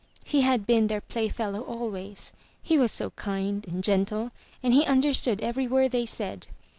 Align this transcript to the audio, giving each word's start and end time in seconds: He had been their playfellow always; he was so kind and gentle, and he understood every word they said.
He 0.25 0.41
had 0.41 0.65
been 0.65 0.87
their 0.87 0.99
playfellow 1.01 1.61
always; 1.61 2.33
he 2.59 2.75
was 2.75 2.91
so 2.91 3.11
kind 3.11 3.63
and 3.67 3.83
gentle, 3.83 4.31
and 4.63 4.73
he 4.73 4.83
understood 4.83 5.39
every 5.41 5.67
word 5.67 5.91
they 5.91 6.07
said. 6.07 6.47